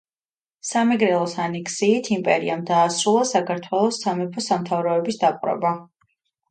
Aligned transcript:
სამეგრელოს 0.69 1.35
ანექსიით 1.43 2.09
იმპერიამ 2.17 2.65
დაასრულა 2.71 3.29
საქართველოს 3.35 4.03
სამეფო-სამთავროების 4.07 5.27
დაპყრობა. 5.27 5.79